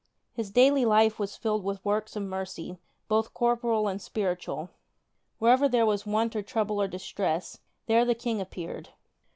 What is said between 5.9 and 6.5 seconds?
want or